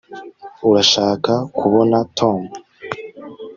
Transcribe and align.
urashaka 0.69 1.31
kubona 1.57 1.97
tom 2.17 2.39